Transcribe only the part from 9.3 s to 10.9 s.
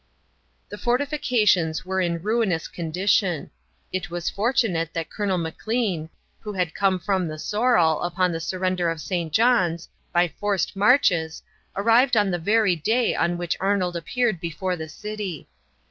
John's, by forced